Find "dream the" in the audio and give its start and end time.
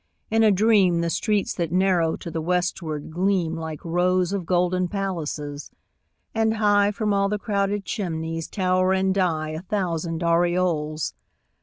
0.51-1.11